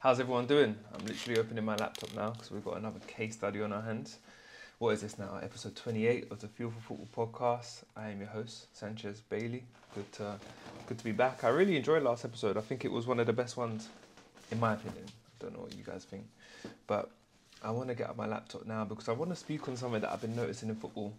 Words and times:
How's 0.00 0.18
everyone 0.18 0.46
doing? 0.46 0.78
I'm 0.94 1.04
literally 1.04 1.38
opening 1.38 1.62
my 1.62 1.76
laptop 1.76 2.14
now 2.16 2.30
because 2.30 2.50
we've 2.50 2.64
got 2.64 2.78
another 2.78 3.00
case 3.06 3.34
study 3.34 3.60
on 3.60 3.70
our 3.70 3.82
hands. 3.82 4.16
What 4.78 4.94
is 4.94 5.02
this 5.02 5.18
now? 5.18 5.38
Episode 5.42 5.76
28 5.76 6.32
of 6.32 6.40
the 6.40 6.48
Fuel 6.48 6.70
for 6.70 6.96
Football 6.96 7.28
podcast. 7.28 7.82
I 7.94 8.08
am 8.08 8.18
your 8.18 8.30
host, 8.30 8.74
Sanchez 8.74 9.20
Bailey. 9.20 9.62
Good 9.94 10.10
to, 10.12 10.36
good 10.86 10.96
to 10.96 11.04
be 11.04 11.12
back. 11.12 11.44
I 11.44 11.48
really 11.48 11.76
enjoyed 11.76 12.02
last 12.02 12.24
episode. 12.24 12.56
I 12.56 12.62
think 12.62 12.86
it 12.86 12.90
was 12.90 13.06
one 13.06 13.20
of 13.20 13.26
the 13.26 13.34
best 13.34 13.58
ones, 13.58 13.90
in 14.50 14.58
my 14.58 14.72
opinion. 14.72 15.04
I 15.06 15.44
don't 15.44 15.52
know 15.52 15.60
what 15.60 15.76
you 15.76 15.84
guys 15.84 16.04
think. 16.04 16.24
But 16.86 17.10
I 17.62 17.70
want 17.70 17.90
to 17.90 17.94
get 17.94 18.08
up 18.08 18.16
my 18.16 18.26
laptop 18.26 18.64
now 18.64 18.86
because 18.86 19.10
I 19.10 19.12
want 19.12 19.32
to 19.32 19.36
speak 19.36 19.68
on 19.68 19.76
something 19.76 20.00
that 20.00 20.10
I've 20.10 20.22
been 20.22 20.34
noticing 20.34 20.70
in 20.70 20.76
football. 20.76 21.12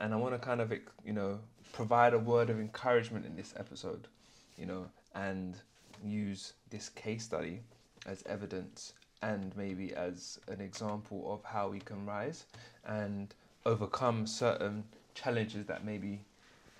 And 0.00 0.14
I 0.14 0.16
want 0.16 0.32
to 0.32 0.38
kind 0.38 0.62
of, 0.62 0.72
you 1.04 1.12
know, 1.12 1.38
provide 1.74 2.14
a 2.14 2.18
word 2.18 2.48
of 2.48 2.58
encouragement 2.58 3.26
in 3.26 3.36
this 3.36 3.52
episode, 3.58 4.08
you 4.56 4.64
know, 4.64 4.86
and 5.14 5.56
use 6.02 6.54
this 6.70 6.88
case 6.88 7.24
study 7.24 7.60
as 8.06 8.22
evidence 8.26 8.92
and 9.22 9.56
maybe 9.56 9.94
as 9.94 10.40
an 10.48 10.60
example 10.60 11.32
of 11.32 11.44
how 11.44 11.68
we 11.68 11.78
can 11.78 12.04
rise 12.04 12.44
and 12.84 13.34
overcome 13.64 14.26
certain 14.26 14.82
challenges 15.14 15.66
that 15.66 15.84
may 15.84 15.98
be 15.98 16.20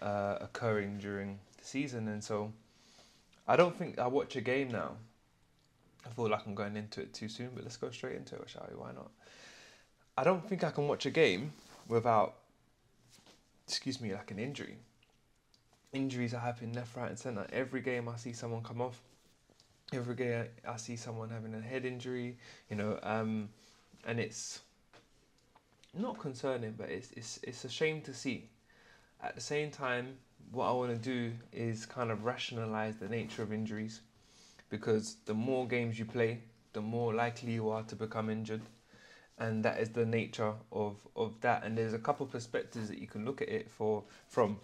uh, 0.00 0.38
occurring 0.40 0.98
during 0.98 1.38
the 1.58 1.64
season. 1.64 2.08
And 2.08 2.22
so 2.22 2.52
I 3.46 3.56
don't 3.56 3.76
think 3.76 3.98
I 3.98 4.06
watch 4.08 4.36
a 4.36 4.40
game 4.40 4.68
now. 4.68 4.92
I 6.04 6.10
feel 6.10 6.28
like 6.28 6.44
I'm 6.46 6.54
going 6.54 6.76
into 6.76 7.00
it 7.00 7.14
too 7.14 7.28
soon, 7.28 7.50
but 7.54 7.62
let's 7.62 7.76
go 7.76 7.90
straight 7.90 8.16
into 8.16 8.34
it, 8.34 8.50
shall 8.50 8.66
we? 8.68 8.76
Why 8.76 8.90
not? 8.92 9.10
I 10.18 10.24
don't 10.24 10.46
think 10.46 10.64
I 10.64 10.70
can 10.70 10.88
watch 10.88 11.06
a 11.06 11.10
game 11.10 11.52
without, 11.86 12.34
excuse 13.68 14.00
me, 14.00 14.12
like 14.12 14.32
an 14.32 14.40
injury. 14.40 14.76
Injuries 15.92 16.34
are 16.34 16.40
happening 16.40 16.72
left, 16.74 16.96
right, 16.96 17.08
and 17.08 17.18
centre. 17.18 17.46
Every 17.52 17.80
game 17.80 18.08
I 18.08 18.16
see 18.16 18.32
someone 18.32 18.62
come 18.62 18.80
off 18.80 19.00
every 19.94 20.14
day 20.14 20.48
I, 20.66 20.76
see 20.76 20.96
someone 20.96 21.30
having 21.30 21.54
a 21.54 21.60
head 21.60 21.84
injury, 21.84 22.36
you 22.70 22.76
know, 22.76 22.98
um, 23.02 23.48
and 24.06 24.18
it's 24.18 24.60
not 25.96 26.18
concerning, 26.18 26.72
but 26.72 26.88
it's, 26.88 27.10
it's, 27.12 27.40
it's 27.42 27.64
a 27.64 27.68
shame 27.68 28.00
to 28.02 28.14
see. 28.14 28.48
At 29.22 29.34
the 29.34 29.40
same 29.40 29.70
time, 29.70 30.16
what 30.50 30.68
I 30.68 30.72
want 30.72 30.90
to 30.90 30.98
do 30.98 31.32
is 31.52 31.86
kind 31.86 32.10
of 32.10 32.24
rationalize 32.24 32.96
the 32.96 33.08
nature 33.08 33.42
of 33.42 33.52
injuries 33.52 34.00
because 34.70 35.16
the 35.26 35.34
more 35.34 35.66
games 35.66 35.98
you 35.98 36.04
play, 36.04 36.40
the 36.72 36.80
more 36.80 37.14
likely 37.14 37.52
you 37.52 37.70
are 37.70 37.82
to 37.84 37.96
become 37.96 38.30
injured. 38.30 38.62
And 39.38 39.64
that 39.64 39.80
is 39.80 39.90
the 39.90 40.06
nature 40.06 40.52
of, 40.70 40.96
of 41.16 41.40
that. 41.40 41.64
And 41.64 41.76
there's 41.76 41.94
a 41.94 41.98
couple 41.98 42.26
perspectives 42.26 42.88
that 42.88 42.98
you 42.98 43.06
can 43.06 43.24
look 43.24 43.42
at 43.42 43.48
it 43.48 43.70
for 43.70 44.02
from 44.28 44.58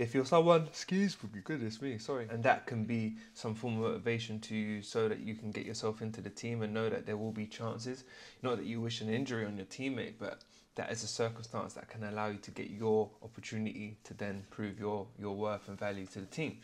if 0.00 0.14
you're 0.14 0.24
someone, 0.24 0.66
skis 0.72 1.12
excuse 1.12 1.34
me, 1.34 1.40
goodness 1.44 1.82
me, 1.82 1.98
sorry, 1.98 2.26
and 2.30 2.42
that 2.42 2.64
can 2.64 2.84
be 2.84 3.16
some 3.34 3.54
form 3.54 3.74
of 3.74 3.82
motivation 3.82 4.40
to 4.40 4.54
you 4.56 4.80
so 4.80 5.10
that 5.10 5.20
you 5.20 5.34
can 5.34 5.50
get 5.50 5.66
yourself 5.66 6.00
into 6.00 6.22
the 6.22 6.30
team 6.30 6.62
and 6.62 6.72
know 6.72 6.88
that 6.88 7.04
there 7.04 7.18
will 7.18 7.32
be 7.32 7.46
chances. 7.46 8.04
Not 8.42 8.56
that 8.56 8.64
you 8.64 8.80
wish 8.80 9.02
an 9.02 9.10
injury 9.10 9.44
on 9.44 9.58
your 9.58 9.66
teammate, 9.66 10.14
but 10.18 10.40
that 10.76 10.90
is 10.90 11.04
a 11.04 11.06
circumstance 11.06 11.74
that 11.74 11.90
can 11.90 12.02
allow 12.04 12.28
you 12.28 12.38
to 12.38 12.50
get 12.50 12.70
your 12.70 13.10
opportunity 13.22 13.98
to 14.04 14.14
then 14.14 14.42
prove 14.48 14.80
your, 14.80 15.06
your 15.18 15.36
worth 15.36 15.68
and 15.68 15.78
value 15.78 16.06
to 16.06 16.20
the 16.20 16.26
team. 16.26 16.56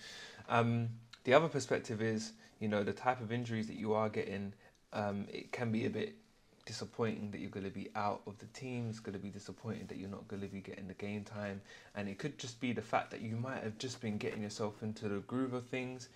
Um, 0.48 0.88
the 1.24 1.34
other 1.34 1.48
perspective 1.48 2.00
is, 2.00 2.32
you 2.58 2.68
know, 2.68 2.84
the 2.84 2.94
type 2.94 3.20
of 3.20 3.32
injuries 3.32 3.66
that 3.66 3.76
you 3.76 3.92
are 3.92 4.08
getting, 4.08 4.54
um, 4.94 5.26
it 5.30 5.52
can 5.52 5.70
be 5.70 5.84
a 5.84 5.90
bit 5.90 6.14
disappointing 6.66 7.30
that 7.30 7.40
you're 7.40 7.50
going 7.50 7.64
to 7.64 7.70
be 7.70 7.88
out 7.96 8.20
of 8.26 8.36
the 8.38 8.46
team. 8.46 8.88
It's 8.90 9.00
going 9.00 9.14
to 9.14 9.22
be 9.22 9.30
disappointing 9.30 9.86
that 9.86 9.96
you're 9.96 10.10
not 10.10 10.28
going 10.28 10.42
to 10.42 10.48
be 10.48 10.60
getting 10.60 10.88
the 10.88 10.94
game 10.94 11.24
time. 11.24 11.62
And 11.94 12.08
it 12.08 12.18
could 12.18 12.38
just 12.38 12.60
be 12.60 12.72
the 12.72 12.82
fact 12.82 13.10
that 13.12 13.22
you 13.22 13.36
might 13.36 13.62
have 13.62 13.78
just 13.78 14.00
been 14.00 14.18
getting 14.18 14.42
yourself 14.42 14.82
into 14.82 15.08
the 15.08 15.20
groove 15.20 15.54
of 15.54 15.64
things. 15.66 16.08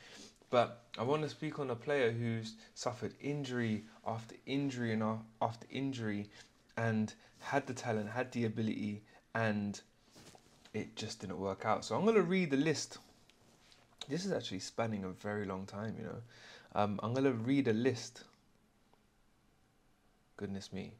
But 0.50 0.82
I 0.98 1.04
want 1.04 1.22
to 1.22 1.28
speak 1.28 1.60
on 1.60 1.70
a 1.70 1.76
player 1.76 2.10
who's 2.10 2.54
suffered 2.74 3.14
injury 3.20 3.84
after 4.06 4.34
injury 4.44 4.92
and 4.92 5.20
after 5.40 5.66
injury 5.70 6.28
and 6.76 7.14
had 7.38 7.66
the 7.66 7.72
talent, 7.72 8.10
had 8.10 8.32
the 8.32 8.44
ability, 8.44 9.02
and 9.34 9.80
it 10.74 10.96
just 10.96 11.20
didn't 11.20 11.38
work 11.38 11.64
out. 11.64 11.84
So 11.84 11.94
I'm 11.94 12.02
going 12.02 12.16
to 12.16 12.22
read 12.22 12.50
the 12.50 12.56
list. 12.56 12.98
This 14.08 14.24
is 14.24 14.32
actually 14.32 14.58
spanning 14.58 15.04
a 15.04 15.10
very 15.10 15.46
long 15.46 15.66
time, 15.66 15.94
you 15.96 16.04
know. 16.04 16.20
Um, 16.74 17.00
I'm 17.02 17.12
going 17.12 17.24
to 17.24 17.32
read 17.32 17.68
a 17.68 17.72
list 17.72 18.24
goodness 20.40 20.72
me, 20.72 20.94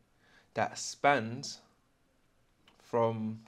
that 0.53 0.79
spans 0.79 1.61
from 2.79 3.41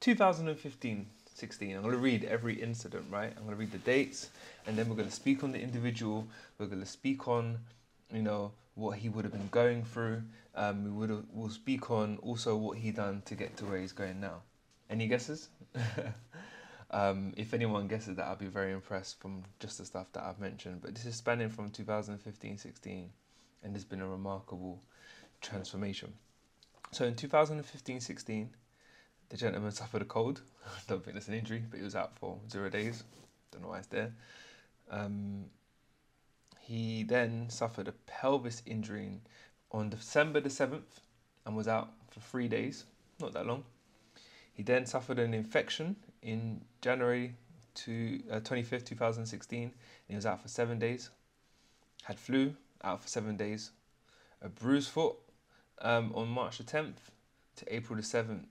2015 0.00 1.06
16. 1.34 1.76
I'm 1.76 1.82
going 1.82 1.94
to 1.94 2.00
read 2.00 2.24
every 2.24 2.60
incident, 2.60 3.04
right? 3.10 3.32
I'm 3.36 3.44
going 3.44 3.54
to 3.54 3.60
read 3.60 3.70
the 3.70 3.78
dates, 3.78 4.30
and 4.66 4.76
then 4.76 4.88
we're 4.88 4.96
going 4.96 5.08
to 5.08 5.14
speak 5.14 5.44
on 5.44 5.52
the 5.52 5.60
individual. 5.60 6.26
We're 6.58 6.66
going 6.66 6.80
to 6.80 6.86
speak 6.86 7.28
on, 7.28 7.58
you 8.12 8.22
know, 8.22 8.50
what 8.74 8.98
he 8.98 9.08
would 9.08 9.24
have 9.24 9.32
been 9.32 9.48
going 9.52 9.84
through. 9.84 10.22
Um, 10.56 10.84
we 10.84 10.90
would 10.90 11.26
we'll 11.32 11.50
speak 11.50 11.92
on 11.92 12.18
also 12.22 12.56
what 12.56 12.78
he 12.78 12.90
done 12.90 13.22
to 13.26 13.36
get 13.36 13.56
to 13.58 13.66
where 13.66 13.78
he's 13.78 13.92
going 13.92 14.18
now. 14.18 14.42
Any 14.90 15.06
guesses? 15.06 15.48
um, 16.90 17.34
if 17.36 17.54
anyone 17.54 17.86
guesses 17.86 18.16
that, 18.16 18.26
I'll 18.26 18.34
be 18.34 18.46
very 18.46 18.72
impressed 18.72 19.20
from 19.20 19.44
just 19.60 19.78
the 19.78 19.84
stuff 19.84 20.10
that 20.14 20.24
I've 20.24 20.40
mentioned. 20.40 20.80
But 20.82 20.94
this 20.94 21.04
is 21.04 21.14
spanning 21.14 21.50
from 21.50 21.70
2015 21.70 22.58
16 22.58 23.10
and 23.62 23.74
there's 23.74 23.84
been 23.84 24.00
a 24.00 24.08
remarkable 24.08 24.82
transformation. 25.40 26.12
So 26.90 27.04
in 27.04 27.14
2015 27.14 28.00
16, 28.00 28.50
the 29.28 29.36
gentleman 29.36 29.72
suffered 29.72 30.02
a 30.02 30.06
cold. 30.06 30.40
I 30.66 30.70
don't 30.88 31.04
think 31.04 31.14
that's 31.14 31.28
an 31.28 31.34
injury, 31.34 31.62
but 31.70 31.78
he 31.78 31.84
was 31.84 31.96
out 31.96 32.16
for 32.18 32.38
zero 32.50 32.68
days. 32.68 33.04
Don't 33.52 33.62
know 33.62 33.68
why 33.68 33.78
it's 33.78 33.86
there. 33.88 34.12
Um, 34.90 35.46
he 36.60 37.02
then 37.02 37.48
suffered 37.48 37.88
a 37.88 37.92
pelvis 38.06 38.62
injury 38.66 39.20
on 39.72 39.90
December 39.90 40.40
the 40.40 40.48
7th 40.48 41.00
and 41.46 41.56
was 41.56 41.68
out 41.68 41.90
for 42.10 42.20
three 42.20 42.48
days, 42.48 42.84
not 43.20 43.32
that 43.32 43.46
long. 43.46 43.64
He 44.52 44.62
then 44.62 44.86
suffered 44.86 45.18
an 45.18 45.34
infection 45.34 45.96
in 46.22 46.62
January 46.80 47.34
to 47.74 48.20
uh, 48.30 48.40
25th, 48.40 48.84
2016, 48.84 49.62
and 49.62 49.72
he 50.08 50.14
was 50.14 50.26
out 50.26 50.42
for 50.42 50.48
seven 50.48 50.78
days. 50.78 51.10
Had 52.02 52.18
flu 52.18 52.54
out 52.82 53.02
for 53.02 53.08
seven 53.08 53.36
days. 53.36 53.70
A 54.42 54.48
bruised 54.48 54.90
foot 54.90 55.16
um, 55.82 56.12
on 56.14 56.28
March 56.28 56.58
the 56.58 56.64
10th 56.64 56.94
to 57.56 57.74
April 57.74 57.96
the 57.96 58.02
7th. 58.02 58.44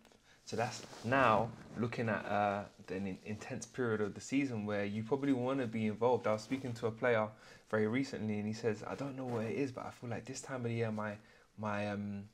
So 0.45 0.55
that's 0.55 0.81
now 1.03 1.49
looking 1.77 2.07
at 2.07 2.25
uh, 2.25 2.63
an 2.89 3.17
intense 3.25 3.65
period 3.65 3.99
of 3.99 4.13
the 4.13 4.21
season 4.21 4.65
where 4.65 4.85
you 4.85 5.03
probably 5.03 5.33
want 5.33 5.59
to 5.59 5.67
be 5.67 5.87
involved. 5.87 6.25
I 6.25 6.31
was 6.31 6.41
speaking 6.41 6.71
to 6.75 6.87
a 6.87 6.91
player 6.91 7.27
very 7.69 7.87
recently, 7.87 8.37
and 8.37 8.47
he 8.47 8.53
says, 8.53 8.81
"I 8.87 8.95
don't 8.95 9.17
know 9.17 9.25
what 9.25 9.43
it 9.43 9.57
is, 9.57 9.73
but 9.73 9.85
I 9.85 9.89
feel 9.91 10.09
like 10.09 10.23
this 10.23 10.39
time 10.39 10.57
of 10.57 10.69
the 10.71 10.73
year, 10.73 10.89
my 10.89 11.15
my 11.57 11.89
um 11.89 12.29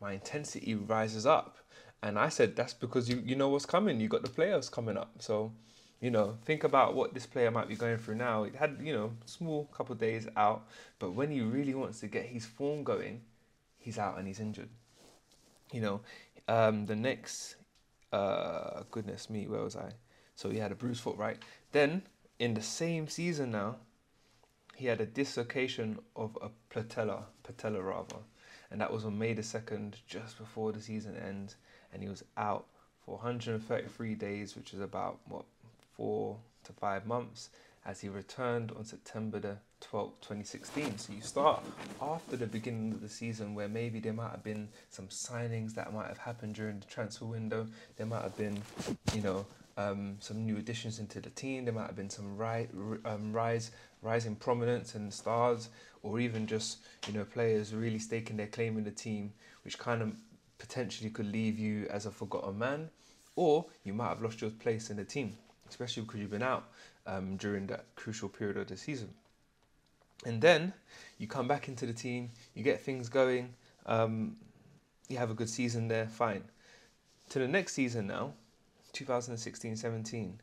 my 0.00 0.12
intensity 0.12 0.76
rises 0.76 1.26
up." 1.26 1.56
And 2.04 2.20
I 2.20 2.28
said, 2.28 2.54
"That's 2.54 2.72
because 2.72 3.08
you 3.08 3.20
you 3.26 3.34
know 3.34 3.48
what's 3.48 3.66
coming. 3.66 3.98
You 3.98 4.06
got 4.06 4.22
the 4.22 4.28
playoffs 4.28 4.70
coming 4.70 4.96
up, 4.96 5.10
so." 5.18 5.52
You 6.00 6.10
know, 6.10 6.38
think 6.44 6.64
about 6.64 6.94
what 6.94 7.12
this 7.12 7.26
player 7.26 7.50
might 7.50 7.68
be 7.68 7.76
going 7.76 7.98
through 7.98 8.14
now. 8.14 8.44
He 8.44 8.56
had, 8.56 8.78
you 8.82 8.92
know, 8.92 9.12
small 9.26 9.66
couple 9.66 9.94
days 9.94 10.26
out, 10.36 10.66
but 10.98 11.12
when 11.12 11.30
he 11.30 11.42
really 11.42 11.74
wants 11.74 12.00
to 12.00 12.06
get 12.06 12.24
his 12.24 12.46
form 12.46 12.84
going, 12.84 13.20
he's 13.78 13.98
out 13.98 14.18
and 14.18 14.26
he's 14.26 14.40
injured. 14.40 14.70
You 15.72 15.82
know, 15.82 16.00
um, 16.48 16.86
the 16.86 16.96
next, 16.96 17.56
uh, 18.12 18.82
goodness 18.90 19.28
me, 19.28 19.46
where 19.46 19.62
was 19.62 19.76
I? 19.76 19.92
So 20.34 20.48
he 20.48 20.58
had 20.58 20.72
a 20.72 20.74
bruised 20.74 21.02
foot, 21.02 21.16
right? 21.18 21.36
Then 21.72 22.02
in 22.38 22.54
the 22.54 22.62
same 22.62 23.06
season 23.06 23.50
now, 23.50 23.76
he 24.74 24.86
had 24.86 25.02
a 25.02 25.06
dislocation 25.06 25.98
of 26.16 26.38
a 26.40 26.48
patella, 26.70 27.24
patella 27.42 27.82
rather, 27.82 28.16
and 28.70 28.80
that 28.80 28.90
was 28.90 29.04
on 29.04 29.18
May 29.18 29.34
the 29.34 29.42
second, 29.42 29.98
just 30.06 30.38
before 30.38 30.72
the 30.72 30.80
season 30.80 31.14
ends, 31.16 31.56
and 31.92 32.02
he 32.02 32.08
was 32.08 32.24
out 32.38 32.64
for 33.04 33.16
133 33.16 34.14
days, 34.14 34.56
which 34.56 34.72
is 34.72 34.80
about 34.80 35.18
what 35.28 35.44
four 36.00 36.38
to 36.64 36.72
five 36.72 37.04
months 37.04 37.50
as 37.84 38.00
he 38.00 38.08
returned 38.08 38.72
on 38.72 38.86
September 38.86 39.38
the 39.38 39.56
12th, 39.82 40.14
2016. 40.22 40.96
So 40.96 41.12
you 41.12 41.20
start 41.20 41.62
after 42.00 42.38
the 42.38 42.46
beginning 42.46 42.92
of 42.94 43.02
the 43.02 43.08
season 43.08 43.54
where 43.54 43.68
maybe 43.68 44.00
there 44.00 44.14
might 44.14 44.30
have 44.30 44.42
been 44.42 44.68
some 44.88 45.08
signings 45.08 45.74
that 45.74 45.92
might 45.92 46.06
have 46.06 46.16
happened 46.16 46.54
during 46.54 46.80
the 46.80 46.86
transfer 46.86 47.26
window. 47.26 47.66
There 47.98 48.06
might 48.06 48.22
have 48.22 48.36
been, 48.38 48.62
you 49.14 49.20
know, 49.20 49.44
um, 49.76 50.16
some 50.20 50.42
new 50.46 50.56
additions 50.56 50.98
into 50.98 51.20
the 51.20 51.28
team. 51.28 51.66
There 51.66 51.74
might 51.74 51.86
have 51.86 51.96
been 51.96 52.10
some 52.10 52.34
ri- 52.38 52.68
um, 53.04 53.34
rise, 53.34 53.70
in 54.24 54.36
prominence 54.36 54.94
and 54.94 55.12
stars, 55.12 55.68
or 56.02 56.18
even 56.18 56.46
just 56.46 56.78
you 57.06 57.12
know 57.12 57.24
players 57.24 57.74
really 57.74 57.98
staking 57.98 58.38
their 58.38 58.46
claim 58.46 58.78
in 58.78 58.84
the 58.84 58.90
team, 58.90 59.32
which 59.64 59.78
kind 59.78 60.00
of 60.00 60.14
potentially 60.58 61.10
could 61.10 61.30
leave 61.30 61.58
you 61.58 61.86
as 61.90 62.06
a 62.06 62.10
forgotten 62.10 62.58
man, 62.58 62.90
or 63.36 63.66
you 63.84 63.92
might 63.92 64.08
have 64.08 64.22
lost 64.22 64.40
your 64.40 64.50
place 64.50 64.90
in 64.90 64.96
the 64.96 65.04
team 65.04 65.36
especially 65.70 66.02
because 66.02 66.20
you've 66.20 66.30
been 66.30 66.42
out 66.42 66.64
um, 67.06 67.36
during 67.36 67.66
that 67.68 67.84
crucial 67.96 68.28
period 68.28 68.56
of 68.56 68.68
the 68.68 68.76
season. 68.76 69.08
And 70.26 70.40
then 70.42 70.74
you 71.18 71.26
come 71.26 71.48
back 71.48 71.68
into 71.68 71.86
the 71.86 71.92
team, 71.92 72.30
you 72.54 72.62
get 72.62 72.80
things 72.80 73.08
going, 73.08 73.54
um, 73.86 74.36
you 75.08 75.16
have 75.16 75.30
a 75.30 75.34
good 75.34 75.48
season 75.48 75.88
there, 75.88 76.06
fine. 76.06 76.44
To 77.30 77.38
the 77.38 77.48
next 77.48 77.72
season 77.74 78.06
now, 78.06 78.34
2016 78.92 79.76
17, 79.76 80.40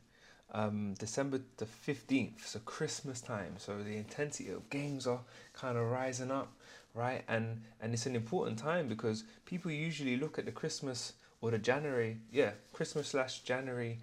um, 0.54 0.94
December 0.98 1.42
the 1.58 1.66
15th, 1.66 2.46
so 2.46 2.60
Christmas 2.60 3.22
time. 3.22 3.56
So 3.58 3.78
the 3.78 3.98
intensity 3.98 4.50
of 4.50 4.70
games 4.70 5.06
are 5.06 5.20
kind 5.54 5.78
of 5.78 5.90
rising 5.90 6.32
up, 6.32 6.52
right? 6.94 7.24
And 7.28 7.62
and 7.82 7.94
it's 7.94 8.06
an 8.06 8.16
important 8.16 8.58
time 8.58 8.88
because 8.88 9.24
people 9.46 9.72
usually 9.72 10.18
look 10.18 10.40
at 10.40 10.46
the 10.46 10.52
Christmas 10.52 11.14
or 11.42 11.52
the 11.52 11.58
January, 11.58 12.18
yeah, 12.32 12.52
Christmas 12.74 13.10
slash 13.10 13.42
January 13.42 14.00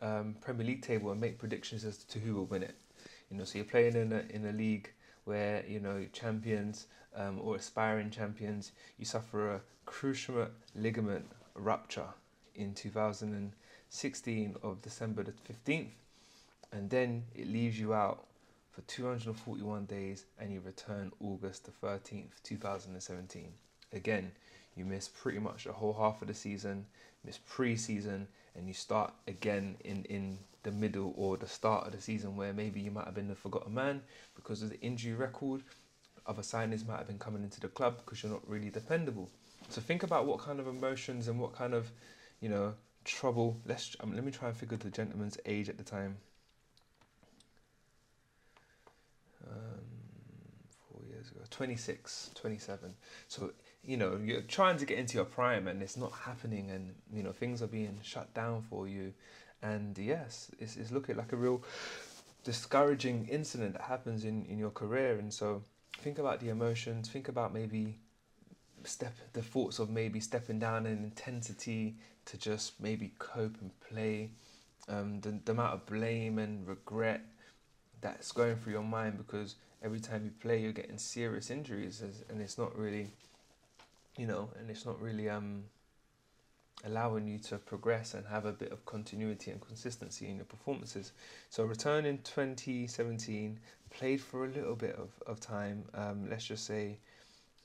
um, 0.00 0.36
Premier 0.40 0.66
League 0.66 0.82
table 0.82 1.10
and 1.10 1.20
make 1.20 1.38
predictions 1.38 1.84
as 1.84 1.98
to 2.04 2.18
who 2.18 2.34
will 2.34 2.46
win 2.46 2.62
it. 2.62 2.76
You 3.30 3.36
know, 3.36 3.44
so 3.44 3.58
you're 3.58 3.64
playing 3.64 3.94
in 3.94 4.12
a 4.12 4.24
in 4.30 4.46
a 4.46 4.52
league 4.52 4.90
where 5.24 5.64
you 5.68 5.80
know 5.80 6.06
champions 6.12 6.86
um, 7.14 7.38
or 7.40 7.56
aspiring 7.56 8.10
champions, 8.10 8.72
you 8.98 9.04
suffer 9.04 9.54
a 9.54 9.60
cruciate 9.86 10.50
ligament 10.74 11.26
rupture 11.54 12.06
in 12.54 12.74
2016 12.74 14.56
of 14.62 14.82
December 14.82 15.24
the 15.24 15.32
15th, 15.32 15.90
and 16.72 16.90
then 16.90 17.24
it 17.34 17.48
leaves 17.48 17.78
you 17.78 17.94
out 17.94 18.26
for 18.70 18.82
241 18.82 19.84
days, 19.86 20.26
and 20.38 20.52
you 20.52 20.60
return 20.60 21.10
August 21.20 21.66
the 21.66 21.86
13th, 21.86 22.42
2017. 22.44 23.52
Again, 23.92 24.30
you 24.76 24.84
miss 24.84 25.08
pretty 25.08 25.40
much 25.40 25.64
the 25.64 25.72
whole 25.72 25.92
half 25.92 26.22
of 26.22 26.28
the 26.28 26.34
season, 26.34 26.86
miss 27.24 27.38
pre-season, 27.38 28.28
and 28.54 28.66
you 28.66 28.74
start 28.74 29.12
again 29.26 29.76
in 29.84 30.04
in 30.04 30.38
the 30.62 30.70
middle 30.70 31.14
or 31.16 31.36
the 31.36 31.46
start 31.46 31.86
of 31.86 31.92
the 31.92 32.00
season 32.00 32.36
where 32.36 32.52
maybe 32.52 32.80
you 32.80 32.90
might 32.90 33.06
have 33.06 33.14
been 33.14 33.28
the 33.28 33.34
forgotten 33.34 33.72
man 33.72 34.02
because 34.34 34.62
of 34.62 34.70
the 34.70 34.80
injury 34.80 35.14
record. 35.14 35.62
Other 36.26 36.42
signings 36.42 36.86
might 36.86 36.98
have 36.98 37.06
been 37.06 37.18
coming 37.18 37.42
into 37.42 37.60
the 37.60 37.68
club 37.68 37.96
because 37.96 38.22
you're 38.22 38.32
not 38.32 38.46
really 38.48 38.68
dependable. 38.70 39.30
So 39.68 39.80
think 39.80 40.02
about 40.02 40.26
what 40.26 40.38
kind 40.38 40.60
of 40.60 40.66
emotions 40.66 41.28
and 41.28 41.40
what 41.40 41.54
kind 41.54 41.74
of, 41.74 41.90
you 42.40 42.48
know, 42.48 42.74
trouble. 43.04 43.56
Let's 43.66 43.96
um, 44.00 44.14
let 44.14 44.24
me 44.24 44.30
try 44.30 44.48
and 44.48 44.56
figure 44.56 44.76
the 44.76 44.90
gentleman's 44.90 45.38
age 45.46 45.68
at 45.68 45.78
the 45.78 45.84
time. 45.84 46.18
Um, 49.50 49.80
four 50.88 51.02
years 51.08 51.30
ago, 51.30 51.40
26, 51.50 52.30
27. 52.34 52.94
So 53.28 53.52
you 53.84 53.96
know 53.96 54.18
you're 54.22 54.42
trying 54.42 54.76
to 54.78 54.86
get 54.86 54.98
into 54.98 55.14
your 55.16 55.24
prime 55.24 55.68
and 55.68 55.82
it's 55.82 55.96
not 55.96 56.12
happening, 56.12 56.70
and 56.70 56.94
you 57.12 57.22
know 57.22 57.32
things 57.32 57.62
are 57.62 57.66
being 57.66 57.98
shut 58.02 58.32
down 58.34 58.62
for 58.62 58.88
you 58.88 59.12
and 59.62 59.96
yes, 59.98 60.50
it's, 60.58 60.76
it's 60.76 60.90
looking 60.90 61.16
like 61.16 61.32
a 61.32 61.36
real 61.36 61.62
discouraging 62.44 63.28
incident 63.28 63.74
that 63.74 63.82
happens 63.82 64.24
in, 64.24 64.44
in 64.46 64.58
your 64.58 64.70
career. 64.70 65.18
And 65.18 65.32
so 65.32 65.62
think 65.98 66.18
about 66.18 66.40
the 66.40 66.48
emotions, 66.48 67.08
think 67.08 67.28
about 67.28 67.52
maybe 67.52 67.98
step 68.84 69.14
the 69.34 69.42
thoughts 69.42 69.78
of 69.78 69.90
maybe 69.90 70.20
stepping 70.20 70.58
down 70.58 70.86
in 70.86 71.04
intensity 71.04 71.96
to 72.24 72.38
just 72.38 72.80
maybe 72.80 73.12
cope 73.18 73.56
and 73.60 73.70
play. 73.80 74.30
Um, 74.88 75.20
the, 75.20 75.38
the 75.44 75.52
amount 75.52 75.74
of 75.74 75.86
blame 75.86 76.38
and 76.38 76.66
regret 76.66 77.20
that's 78.00 78.32
going 78.32 78.56
through 78.56 78.72
your 78.72 78.82
mind 78.82 79.18
because 79.18 79.56
every 79.84 80.00
time 80.00 80.24
you 80.24 80.30
play 80.40 80.60
you're 80.60 80.72
getting 80.72 80.96
serious 80.96 81.50
injuries 81.50 82.02
and 82.30 82.40
it's 82.40 82.56
not 82.56 82.76
really 82.76 83.10
you 84.16 84.26
know 84.26 84.50
and 84.58 84.70
it's 84.70 84.84
not 84.84 85.00
really 85.00 85.28
um 85.28 85.64
allowing 86.84 87.26
you 87.26 87.38
to 87.38 87.58
progress 87.58 88.14
and 88.14 88.26
have 88.26 88.46
a 88.46 88.52
bit 88.52 88.72
of 88.72 88.84
continuity 88.86 89.50
and 89.50 89.60
consistency 89.60 90.28
in 90.28 90.36
your 90.36 90.44
performances. 90.44 91.12
So 91.50 91.64
return 91.64 92.06
in 92.06 92.18
2017, 92.18 93.58
played 93.90 94.20
for 94.20 94.46
a 94.46 94.48
little 94.48 94.76
bit 94.76 94.96
of, 94.96 95.10
of 95.26 95.40
time, 95.40 95.84
um, 95.94 96.28
let's 96.30 96.46
just 96.46 96.64
say 96.64 96.98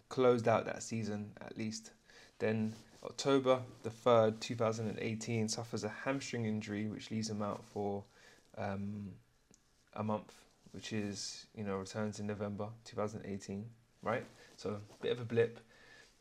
closed 0.09 0.47
out 0.47 0.65
that 0.65 0.83
season 0.83 1.31
at 1.41 1.57
least. 1.57 1.91
Then 2.39 2.73
October 3.03 3.59
the 3.83 3.89
3rd, 3.89 4.39
2018, 4.39 5.47
suffers 5.47 5.83
a 5.83 5.89
hamstring 5.89 6.45
injury 6.45 6.87
which 6.87 7.11
leaves 7.11 7.29
him 7.29 7.41
out 7.41 7.63
for 7.73 8.03
um, 8.57 9.11
a 9.93 10.03
month, 10.03 10.33
which 10.71 10.91
is, 10.91 11.45
you 11.55 11.63
know, 11.63 11.77
returns 11.77 12.19
in 12.19 12.27
November 12.27 12.67
2018, 12.83 13.65
right? 14.03 14.25
So 14.57 14.71
a 14.71 15.03
bit 15.03 15.11
of 15.11 15.21
a 15.21 15.25
blip. 15.25 15.59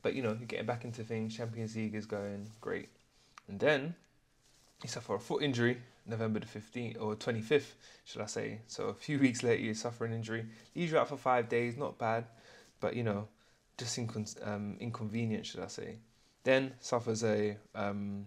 But 0.04 0.14
you 0.14 0.22
know, 0.22 0.36
you're 0.38 0.46
getting 0.46 0.66
back 0.66 0.84
into 0.84 1.02
things. 1.02 1.34
Champions 1.34 1.74
League 1.74 1.94
is 1.94 2.04
going 2.04 2.50
great, 2.60 2.90
and 3.48 3.58
then 3.58 3.94
he 4.82 4.86
suffered 4.86 5.14
a 5.14 5.18
foot 5.18 5.42
injury 5.42 5.78
November 6.06 6.40
the 6.40 6.46
15th 6.46 7.00
or 7.00 7.16
25th, 7.16 7.72
should 8.04 8.20
I 8.20 8.26
say? 8.26 8.60
So 8.66 8.88
a 8.88 8.94
few 8.94 9.18
weeks 9.24 9.42
later, 9.42 9.62
you 9.62 9.72
suffer 9.72 10.04
an 10.04 10.12
injury, 10.12 10.44
leaves 10.76 10.92
you 10.92 10.98
out 10.98 11.08
for 11.08 11.16
five 11.16 11.48
days. 11.48 11.78
Not 11.78 11.98
bad, 11.98 12.26
but 12.80 12.94
you 12.94 13.02
know, 13.02 13.28
just 13.78 13.98
incon- 13.98 14.46
um, 14.46 14.76
inconvenient, 14.78 15.46
should 15.46 15.60
I 15.60 15.68
say? 15.68 15.96
Then 16.42 16.74
suffers 16.80 17.24
a 17.24 17.56
um, 17.74 18.26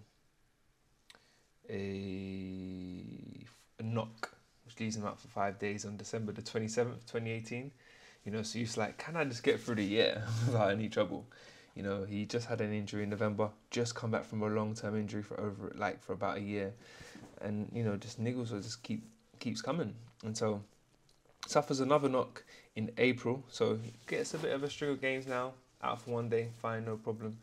a, 1.69 3.45
a 3.77 3.83
knock, 3.83 4.31
which 4.65 4.79
leaves 4.79 4.95
him 4.95 5.05
out 5.05 5.19
for 5.19 5.27
five 5.27 5.59
days 5.59 5.85
on 5.85 5.95
December 5.95 6.31
the 6.31 6.41
27th, 6.41 7.05
2018. 7.05 7.69
You 8.25 8.31
know, 8.31 8.41
so 8.41 8.57
he's 8.57 8.77
like, 8.77 8.97
can 8.97 9.15
I 9.15 9.25
just 9.25 9.43
get 9.43 9.61
through 9.61 9.75
the 9.75 9.85
year 9.85 10.23
without 10.47 10.71
any 10.71 10.89
trouble? 10.89 11.27
You 11.77 11.83
know, 11.83 12.05
he 12.05 12.25
just 12.25 12.47
had 12.47 12.59
an 12.59 12.73
injury 12.73 13.03
in 13.03 13.11
November, 13.11 13.51
just 13.69 13.93
come 13.93 14.09
back 14.09 14.25
from 14.25 14.41
a 14.41 14.47
long 14.47 14.73
term 14.73 14.97
injury 14.97 15.21
for 15.21 15.39
over 15.39 15.71
like 15.75 16.01
for 16.01 16.13
about 16.13 16.37
a 16.37 16.41
year, 16.41 16.73
and 17.39 17.69
you 17.71 17.83
know, 17.83 17.95
just 17.95 18.19
niggles 18.19 18.51
will 18.51 18.61
just 18.61 18.81
keep 18.81 19.03
keeps 19.39 19.61
coming, 19.61 19.93
and 20.25 20.35
so 20.35 20.59
suffers 21.45 21.79
another 21.79 22.09
knock 22.09 22.43
in 22.75 22.89
April, 22.97 23.43
so 23.49 23.77
gets 24.07 24.33
a 24.33 24.39
bit 24.39 24.53
of 24.53 24.63
a 24.63 24.69
string 24.71 24.89
of 24.89 24.99
games 24.99 25.27
now, 25.27 25.53
out 25.83 26.01
for 26.01 26.09
one 26.09 26.29
day, 26.29 26.49
fine, 26.59 26.83
no 26.83 26.95
problem. 26.95 27.37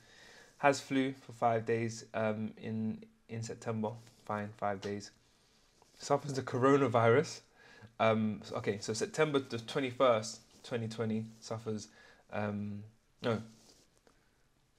Has 0.58 0.80
flu 0.80 1.12
for 1.12 1.30
five 1.30 1.64
days 1.64 2.04
um, 2.12 2.52
in 2.60 3.04
in 3.28 3.40
September, 3.40 3.90
fine, 4.24 4.48
five 4.56 4.80
days. 4.80 5.12
Suffers 5.96 6.32
the 6.32 6.42
coronavirus. 6.42 7.42
Um, 8.00 8.42
okay, 8.52 8.78
so 8.80 8.94
September 8.94 9.38
the 9.38 9.58
twenty 9.58 9.90
first, 9.90 10.40
twenty 10.64 10.88
twenty, 10.88 11.26
suffers. 11.38 11.86
Um, 12.32 12.82
no, 13.22 13.40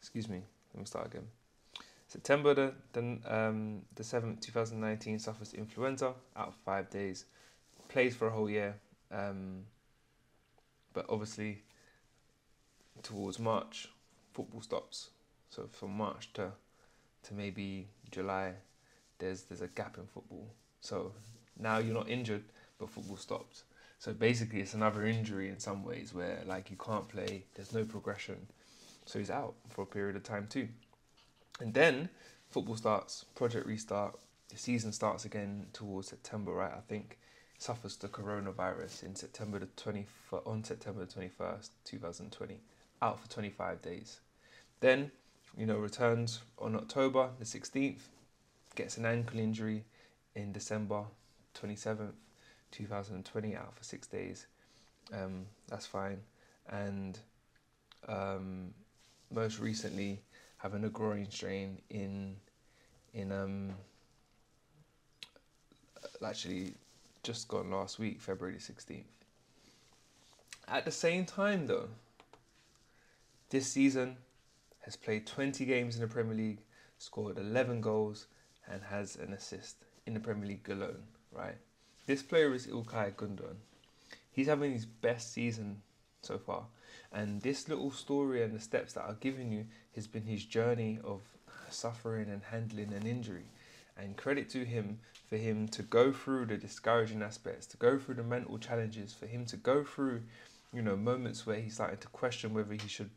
excuse 0.06 0.30
me, 0.30 0.44
let 0.72 0.80
me 0.80 0.86
start 0.86 1.08
again. 1.08 1.28
September 2.08 2.54
the 2.54 2.74
the, 2.94 3.00
um, 3.28 3.82
the 3.96 4.04
7th, 4.04 4.40
2019, 4.40 5.18
suffers 5.18 5.56
influenza 5.56 6.14
out 6.38 6.50
of 6.50 6.56
five 6.64 6.92
days. 6.92 7.26
Plays 7.88 8.16
for 8.16 8.28
a 8.28 8.30
whole 8.30 8.48
year, 8.48 8.76
um, 9.12 9.64
but 10.94 11.08
obviously 11.10 11.64
towards 13.02 13.40
March, 13.40 13.90
football 14.32 14.62
stops. 14.62 15.10
So 15.50 15.68
from 15.72 15.98
March 15.98 16.32
to 16.34 16.52
to 17.24 17.34
maybe 17.34 17.88
July, 18.12 18.54
there's 19.18 19.42
there's 19.44 19.62
a 19.62 19.68
gap 19.70 19.98
in 19.98 20.06
football. 20.06 20.48
So 20.82 21.14
now 21.60 21.80
you're 21.80 21.96
not 21.96 22.10
injured, 22.10 22.44
but 22.78 22.92
football 22.92 23.18
stopped. 23.18 23.64
So 23.98 24.14
basically, 24.14 24.62
it's 24.62 24.76
another 24.76 25.08
injury 25.08 25.50
in 25.50 25.58
some 25.58 25.84
ways 25.84 26.14
where 26.14 26.44
like 26.46 26.70
you 26.70 26.78
can't 26.78 27.08
play. 27.08 27.46
There's 27.56 27.74
no 27.74 27.84
progression. 27.86 28.38
So 29.06 29.20
he's 29.20 29.30
out 29.30 29.56
for 29.70 29.84
a 29.84 29.86
period 29.86 30.16
of 30.16 30.24
time 30.24 30.48
too. 30.50 30.68
And 31.60 31.74
then 31.74 32.10
football 32.50 32.76
starts, 32.76 33.26
project 33.36 33.66
restart, 33.66 34.18
the 34.50 34.58
season 34.58 34.92
starts 34.92 35.26
again 35.26 35.68
towards 35.74 36.08
September, 36.10 36.54
right? 36.54 36.72
I 36.72 36.82
think 36.88 37.18
suffers 37.58 37.96
the 37.96 38.08
coronavirus 38.08 39.04
in 39.04 39.16
September 39.16 39.60
the 39.60 39.68
20 39.78 40.06
on 40.46 40.64
September 40.64 41.06
the 41.06 41.12
21st, 41.12 41.70
2020, 41.86 42.60
out 43.02 43.20
for 43.20 43.30
25 43.30 43.82
days. 43.82 44.20
Then, 44.82 45.12
you 45.58 45.66
know, 45.66 45.78
returns 45.78 46.42
on 46.60 46.76
October 46.76 47.30
the 47.40 47.46
16th, 47.46 48.02
gets 48.76 48.98
an 48.98 49.06
ankle 49.06 49.40
injury 49.40 49.86
in 50.36 50.52
December 50.52 51.04
27th, 51.60 52.12
2020, 52.72 53.56
out 53.56 53.76
for 53.76 53.84
six 53.84 54.08
days. 54.08 54.48
Um, 55.14 55.46
that's 55.68 55.86
fine. 55.86 56.20
And 56.70 57.18
um, 58.08 58.74
most 59.32 59.60
recently 59.60 60.22
having 60.58 60.84
a 60.84 60.90
groin 60.90 61.30
strain 61.30 61.82
in 61.90 62.36
in 63.14 63.32
um 63.32 63.74
actually 66.26 66.74
just 67.24 67.48
gone 67.48 67.72
last 67.72 67.98
week, 67.98 68.22
February 68.22 68.56
the 68.56 68.74
16th. 68.74 69.04
At 70.68 70.86
the 70.86 70.92
same 70.92 71.26
time 71.26 71.68
though, 71.68 71.90
this 73.50 73.68
season 73.68 74.18
has 74.82 74.96
played 74.96 75.26
20 75.26 75.66
games 75.66 75.96
in 75.96 76.02
the 76.02 76.08
Premier 76.08 76.36
League, 76.36 76.60
scored 76.98 77.38
11 77.38 77.82
goals 77.82 78.28
and 78.72 78.82
has 78.84 79.16
an 79.16 79.34
assist 79.34 79.86
in 80.06 80.14
the 80.14 80.20
Premier 80.20 80.48
League 80.48 80.70
alone, 80.70 81.04
right? 81.32 81.58
This 82.06 82.22
player 82.22 82.54
is 82.54 82.68
Ilkay 82.68 83.14
Gundogan. 83.16 83.58
He's 84.32 84.48
having 84.48 84.72
his 84.72 84.86
best 84.86 85.34
season 85.34 85.82
so 86.22 86.38
far. 86.38 86.66
And 87.16 87.42
this 87.42 87.70
little 87.70 87.92
story 87.92 88.44
and 88.44 88.54
the 88.54 88.60
steps 88.60 88.92
that 88.94 89.06
I've 89.08 89.22
given 89.22 89.50
you 89.50 89.66
has 89.96 90.06
been 90.06 90.26
his 90.26 90.44
journey 90.44 91.00
of 91.02 91.22
suffering 91.70 92.30
and 92.30 92.44
handling 92.44 92.92
an 92.92 93.08
injury. 93.08 93.46
And 93.98 94.18
credit 94.18 94.50
to 94.50 94.66
him 94.66 95.00
for 95.30 95.38
him 95.38 95.70
to 95.70 95.82
go 95.82 96.12
through 96.12 96.48
the 96.48 96.58
discouraging 96.58 97.22
aspects, 97.22 97.68
to 97.68 97.78
go 97.78 97.98
through 97.98 98.16
the 98.16 98.24
mental 98.24 98.58
challenges, 98.58 99.14
for 99.14 99.28
him 99.28 99.46
to 99.46 99.56
go 99.56 99.86
through, 99.86 100.24
you 100.74 100.82
know, 100.82 100.98
moments 100.98 101.46
where 101.46 101.56
he's 101.56 101.76
starting 101.76 102.00
to 102.00 102.08
question 102.10 102.54
whether 102.54 102.74
he 102.74 102.88
should 102.90 103.12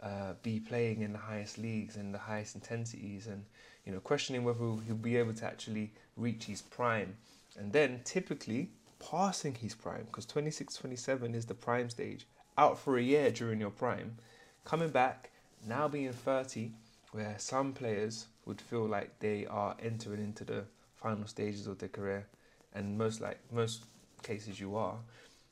uh, 0.00 0.34
be 0.44 0.60
playing 0.60 1.02
in 1.02 1.12
the 1.12 1.18
highest 1.18 1.58
leagues 1.58 1.96
and 1.96 2.14
the 2.14 2.18
highest 2.18 2.54
intensities, 2.54 3.26
and 3.26 3.44
you 3.84 3.92
know, 3.92 3.98
questioning 3.98 4.44
whether 4.44 4.58
he'll 4.86 4.94
be 4.94 5.16
able 5.16 5.34
to 5.34 5.44
actually 5.44 5.92
reach 6.16 6.44
his 6.44 6.62
prime 6.62 7.16
And 7.58 7.72
then 7.72 8.00
typically 8.04 8.70
passing 9.10 9.56
his 9.56 9.74
prime, 9.74 10.04
because 10.06 10.26
26, 10.26 10.76
27 10.76 11.34
is 11.34 11.46
the 11.46 11.54
prime 11.54 11.90
stage, 11.90 12.26
out 12.56 12.78
for 12.78 12.98
a 12.98 13.02
year 13.02 13.30
during 13.30 13.60
your 13.60 13.70
prime, 13.70 14.16
coming 14.64 14.90
back, 14.90 15.30
now 15.66 15.88
being 15.88 16.12
30, 16.12 16.72
where 17.12 17.34
some 17.38 17.72
players 17.72 18.26
would 18.44 18.60
feel 18.60 18.86
like 18.86 19.18
they 19.18 19.46
are 19.46 19.76
entering 19.82 20.22
into 20.22 20.44
the 20.44 20.64
final 20.96 21.26
stages 21.26 21.66
of 21.66 21.78
their 21.78 21.88
career, 21.88 22.26
and 22.74 22.98
most 22.98 23.20
like 23.20 23.38
most 23.52 23.84
cases 24.22 24.60
you 24.60 24.76
are, 24.76 24.98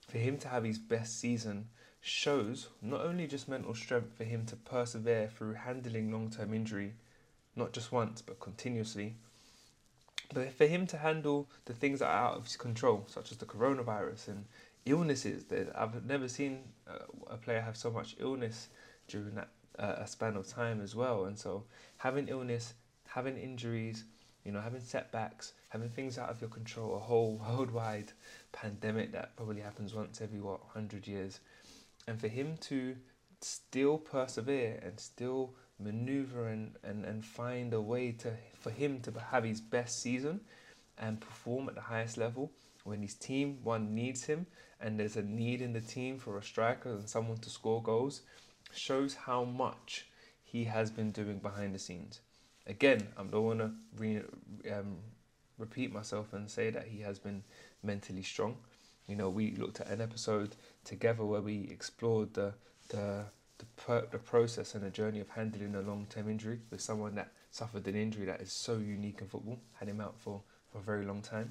for 0.09 0.19
him 0.19 0.38
to 0.38 0.49
have 0.49 0.64
his 0.64 0.78
best 0.78 1.19
season 1.19 1.69
shows 2.00 2.69
not 2.81 3.00
only 3.00 3.26
just 3.26 3.49
mental 3.49 3.75
strength 3.75 4.17
for 4.17 4.25
him 4.25 4.47
to 4.47 4.57
persevere 4.57 5.28
through 5.28 5.55
handling 5.55 6.12
long 6.12 6.31
term 6.31 6.55
injury, 6.55 6.95
not 7.57 7.73
just 7.73 7.93
once 7.93 8.23
but 8.23 8.40
continuously, 8.40 9.14
but 10.33 10.52
for 10.52 10.67
him 10.67 10.87
to 10.87 10.99
handle 10.99 11.49
the 11.64 11.73
things 11.73 12.00
that 12.00 12.07
are 12.07 12.28
out 12.28 12.37
of 12.37 12.45
his 12.45 12.57
control, 12.57 13.07
such 13.09 13.33
as 13.33 13.38
the 13.38 13.47
coronavirus 13.47 14.28
and 14.28 14.45
illnesses, 14.90 15.45
I've 15.75 16.04
never 16.04 16.28
seen 16.28 16.61
a 17.28 17.37
player 17.37 17.61
have 17.61 17.76
so 17.76 17.90
much 17.90 18.16
illness 18.18 18.68
during 19.07 19.35
that 19.35 19.49
uh, 19.78 19.97
a 19.99 20.07
span 20.07 20.37
of 20.37 20.47
time 20.49 20.80
as 20.80 20.95
well. 20.95 21.26
And 21.26 21.38
so 21.38 21.64
having 21.99 22.28
illness, 22.28 22.75
having 23.07 23.37
injuries, 23.37 24.04
you 24.45 24.52
know, 24.52 24.61
having 24.61 24.80
setbacks, 24.80 25.52
having 25.68 25.88
things 25.90 26.18
out 26.18 26.30
of 26.30 26.40
your 26.40 26.50
control, 26.50 26.97
a 26.97 26.99
whole 26.99 27.40
worldwide 27.49 28.12
pandemic 28.52 29.12
that 29.12 29.37
probably 29.37 29.61
happens 29.61 29.95
once 29.95 30.21
every 30.21 30.40
what 30.40 30.61
hundred 30.68 31.07
years, 31.07 31.40
and 32.07 32.21
for 32.21 32.28
him 32.28 32.57
to 32.61 32.97
still 33.40 33.99
persevere 33.99 34.80
and 34.83 34.99
still 34.99 35.54
maneuver 35.78 36.49
and, 36.49 36.75
and, 36.83 37.04
and 37.04 37.25
find 37.25 37.73
a 37.73 37.80
way 37.80 38.11
to 38.11 38.33
for 38.59 38.71
him 38.71 39.00
to 39.00 39.12
have 39.30 39.45
his 39.45 39.61
best 39.61 40.02
season 40.02 40.40
and 40.99 41.21
perform 41.21 41.68
at 41.68 41.76
the 41.76 41.80
highest 41.80 42.16
level 42.16 42.50
when 42.83 43.00
his 43.00 43.14
team 43.14 43.59
one 43.62 43.95
needs 43.95 44.25
him 44.25 44.45
and 44.80 44.99
there's 44.99 45.16
a 45.16 45.23
need 45.23 45.61
in 45.61 45.73
the 45.73 45.80
team 45.80 46.18
for 46.18 46.38
a 46.38 46.42
striker 46.42 46.90
and 46.90 47.08
someone 47.08 47.38
to 47.38 47.50
score 47.50 47.82
goals 47.82 48.23
shows 48.73 49.14
how 49.14 49.44
much 49.44 50.06
he 50.44 50.64
has 50.64 50.90
been 50.90 51.11
doing 51.11 51.38
behind 51.38 51.75
the 51.75 51.78
scenes. 51.78 52.20
Again, 52.66 53.08
I 53.16 53.23
don't 53.25 53.44
want 53.44 53.61
to 53.61 53.73
re- 53.97 54.23
um, 54.73 54.99
repeat 55.58 55.92
myself 55.92 56.32
and 56.32 56.49
say 56.49 56.70
that 56.70 56.87
he 56.87 57.00
has 57.00 57.18
been 57.18 57.42
mentally 57.82 58.23
strong. 58.23 58.56
You 59.06 59.16
know, 59.16 59.30
we 59.30 59.52
looked 59.56 59.80
at 59.80 59.88
an 59.88 60.00
episode 60.00 60.54
together 60.85 61.25
where 61.25 61.40
we 61.40 61.68
explored 61.70 62.35
the 62.35 62.54
the 62.88 63.25
the, 63.58 63.64
per- 63.76 64.06
the 64.11 64.18
process 64.18 64.75
and 64.75 64.85
the 64.85 64.90
journey 64.90 65.20
of 65.20 65.28
handling 65.30 65.75
a 65.75 65.80
long 65.80 66.06
term 66.08 66.30
injury 66.30 66.61
with 66.70 66.80
someone 66.80 67.14
that 67.16 67.32
suffered 67.50 67.87
an 67.88 67.97
injury 67.97 68.25
that 68.26 68.40
is 68.40 68.52
so 68.52 68.76
unique 68.76 69.20
in 69.20 69.26
football, 69.26 69.58
had 69.75 69.88
him 69.88 70.00
out 70.00 70.14
for, 70.18 70.42
for 70.70 70.78
a 70.78 70.82
very 70.82 71.04
long 71.04 71.23
time. 71.23 71.50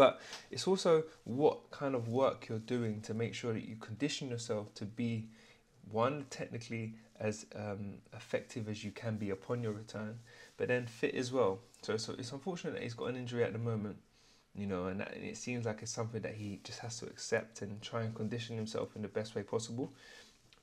But 0.00 0.18
it's 0.50 0.66
also 0.66 1.04
what 1.24 1.70
kind 1.70 1.94
of 1.94 2.08
work 2.08 2.48
you're 2.48 2.58
doing 2.76 3.02
to 3.02 3.12
make 3.12 3.34
sure 3.34 3.52
that 3.52 3.68
you 3.68 3.76
condition 3.76 4.30
yourself 4.30 4.72
to 4.76 4.86
be 4.86 5.26
one 5.90 6.24
technically 6.30 6.94
as 7.18 7.44
um, 7.54 7.98
effective 8.14 8.70
as 8.70 8.82
you 8.82 8.92
can 8.92 9.16
be 9.16 9.28
upon 9.28 9.62
your 9.62 9.72
return, 9.72 10.18
but 10.56 10.68
then 10.68 10.86
fit 10.86 11.14
as 11.14 11.32
well. 11.32 11.58
So, 11.82 11.98
so 11.98 12.14
it's 12.18 12.32
unfortunate 12.32 12.72
that 12.72 12.82
he's 12.82 12.94
got 12.94 13.10
an 13.10 13.16
injury 13.16 13.44
at 13.44 13.52
the 13.52 13.58
moment, 13.58 13.98
you 14.54 14.66
know, 14.66 14.86
and, 14.86 15.00
that, 15.00 15.14
and 15.14 15.22
it 15.22 15.36
seems 15.36 15.66
like 15.66 15.82
it's 15.82 15.92
something 15.92 16.22
that 16.22 16.34
he 16.34 16.60
just 16.64 16.78
has 16.78 16.98
to 17.00 17.04
accept 17.04 17.60
and 17.60 17.82
try 17.82 18.00
and 18.00 18.14
condition 18.14 18.56
himself 18.56 18.96
in 18.96 19.02
the 19.02 19.08
best 19.08 19.34
way 19.34 19.42
possible. 19.42 19.92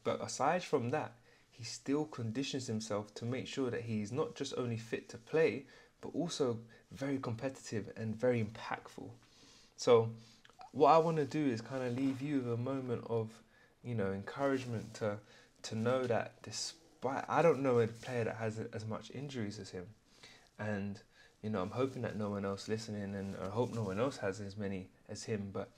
But 0.03 0.19
aside 0.19 0.63
from 0.63 0.89
that, 0.89 1.13
he 1.51 1.63
still 1.63 2.05
conditions 2.05 2.65
himself 2.65 3.13
to 3.13 3.25
make 3.25 3.45
sure 3.45 3.69
that 3.69 3.81
he's 3.81 4.11
not 4.11 4.33
just 4.33 4.55
only 4.57 4.77
fit 4.77 5.09
to 5.09 5.17
play, 5.19 5.67
but 6.01 6.09
also 6.15 6.57
very 6.91 7.19
competitive 7.19 7.91
and 7.95 8.15
very 8.15 8.43
impactful. 8.43 9.11
So, 9.77 10.09
what 10.71 10.91
I 10.91 10.97
want 10.97 11.17
to 11.17 11.25
do 11.25 11.45
is 11.45 11.61
kind 11.61 11.83
of 11.83 11.95
leave 11.95 12.19
you 12.19 12.39
with 12.39 12.53
a 12.53 12.57
moment 12.57 13.03
of, 13.09 13.29
you 13.83 13.93
know, 13.93 14.11
encouragement 14.11 14.95
to 14.95 15.17
to 15.63 15.75
know 15.75 16.05
that 16.07 16.41
despite 16.41 17.25
I 17.29 17.41
don't 17.43 17.61
know 17.61 17.79
a 17.79 17.87
player 17.87 18.23
that 18.23 18.37
has 18.37 18.59
as 18.73 18.85
much 18.85 19.11
injuries 19.11 19.59
as 19.59 19.69
him, 19.69 19.85
and 20.57 20.99
you 21.43 21.51
know 21.51 21.61
I'm 21.61 21.69
hoping 21.69 22.01
that 22.01 22.17
no 22.17 22.31
one 22.31 22.43
else 22.43 22.67
listening, 22.67 23.15
and 23.15 23.35
I 23.41 23.49
hope 23.49 23.73
no 23.73 23.83
one 23.83 23.99
else 23.99 24.17
has 24.17 24.41
as 24.41 24.57
many 24.57 24.87
as 25.09 25.23
him, 25.23 25.51
but 25.53 25.69